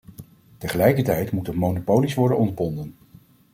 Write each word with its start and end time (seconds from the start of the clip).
Tegelijkertijd 0.57 1.31
moeten 1.31 1.57
monopolies 1.57 2.13
worden 2.13 2.37
ontbonden. 2.37 2.95